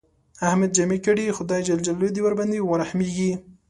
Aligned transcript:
احمد 0.47 0.69
جامې 0.77 0.99
کړې، 1.05 1.35
خدای 1.37 1.61
ج 1.67 1.69
دې 2.15 2.21
ورباندې 2.23 2.59
ورحمېږي. 2.63 3.31